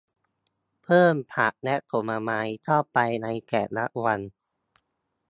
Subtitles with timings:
[0.83, 4.19] เพิ่มผักและผลไม้เข้าไปในแต่ละวัน